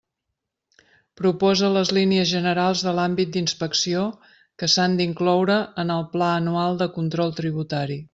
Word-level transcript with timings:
Proposa 1.19 1.67
les 1.73 1.91
línies 1.97 2.31
generals 2.31 2.81
de 2.87 2.93
l'àmbit 2.99 3.35
d'inspecció 3.35 4.05
que 4.63 4.69
s'han 4.77 4.97
d'incloure 5.01 5.59
en 5.85 5.93
el 5.97 6.07
Pla 6.15 6.31
anual 6.39 6.81
de 6.81 6.89
control 6.97 7.37
tributari. 7.43 7.99